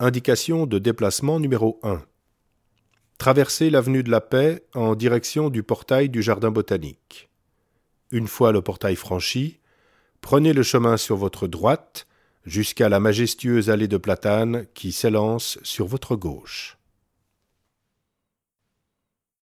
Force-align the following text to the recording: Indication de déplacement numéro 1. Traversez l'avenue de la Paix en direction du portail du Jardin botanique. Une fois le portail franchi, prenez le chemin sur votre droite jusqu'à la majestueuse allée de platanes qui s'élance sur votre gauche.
Indication 0.00 0.66
de 0.66 0.78
déplacement 0.78 1.40
numéro 1.40 1.80
1. 1.82 2.00
Traversez 3.18 3.68
l'avenue 3.68 4.04
de 4.04 4.12
la 4.12 4.20
Paix 4.20 4.62
en 4.72 4.94
direction 4.94 5.50
du 5.50 5.64
portail 5.64 6.08
du 6.08 6.22
Jardin 6.22 6.52
botanique. 6.52 7.28
Une 8.12 8.28
fois 8.28 8.52
le 8.52 8.62
portail 8.62 8.94
franchi, 8.94 9.58
prenez 10.20 10.52
le 10.52 10.62
chemin 10.62 10.98
sur 10.98 11.16
votre 11.16 11.48
droite 11.48 12.06
jusqu'à 12.44 12.88
la 12.88 13.00
majestueuse 13.00 13.70
allée 13.70 13.88
de 13.88 13.96
platanes 13.96 14.66
qui 14.72 14.92
s'élance 14.92 15.58
sur 15.64 15.88
votre 15.88 16.14
gauche. 16.14 16.77